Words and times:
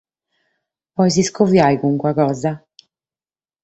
Podes 0.95 1.17
iscobiare 1.23 1.79
carchi 1.79 2.13
cosa? 2.19 2.51